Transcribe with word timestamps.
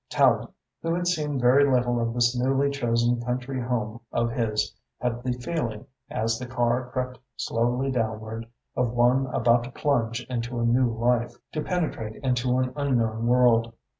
Tallente, 0.09 0.51
who 0.81 0.95
had 0.95 1.05
seen 1.05 1.39
very 1.39 1.63
little 1.69 2.01
of 2.01 2.15
this 2.15 2.35
newly 2.35 2.71
chosen 2.71 3.21
country 3.21 3.61
home 3.61 3.99
of 4.11 4.31
his, 4.31 4.75
had 4.99 5.21
the 5.21 5.33
feeling, 5.33 5.85
as 6.09 6.39
the 6.39 6.47
car 6.47 6.89
crept 6.89 7.19
slowly 7.35 7.91
downward, 7.91 8.47
of 8.75 8.93
one 8.93 9.27
about 9.27 9.63
to 9.65 9.69
plunge 9.71 10.25
into 10.27 10.59
a 10.59 10.65
new 10.65 10.89
life, 10.91 11.35
to 11.51 11.61
penetrate 11.61 12.15
into 12.23 12.57
an 12.57 12.73
unknown 12.75 13.27
world. 13.27 13.75